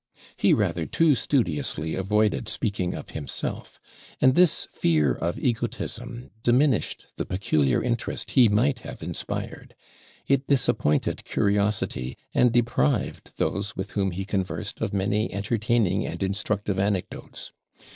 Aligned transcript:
He 0.35 0.51
rather 0.51 0.87
too 0.87 1.13
studiously 1.13 1.93
avoided 1.93 2.49
speaking 2.49 2.95
of 2.95 3.11
himself; 3.11 3.79
and 4.19 4.33
this 4.33 4.67
fear 4.71 5.13
of 5.13 5.37
egotism 5.37 6.31
diminished 6.41 7.05
the 7.17 7.25
peculiar 7.27 7.83
interest 7.83 8.31
he 8.31 8.49
might 8.49 8.79
have 8.79 9.03
inspired: 9.03 9.75
it 10.25 10.47
disappointed 10.47 11.23
curiosity, 11.23 12.17
and 12.33 12.51
deprived 12.51 13.37
those 13.37 13.75
with 13.75 13.91
whom 13.91 14.09
he 14.09 14.25
conversed 14.25 14.81
of 14.81 14.91
many 14.91 15.31
entertaining 15.31 16.07
and 16.07 16.23
instructive 16.23 16.79
anecdotes. 16.79 17.51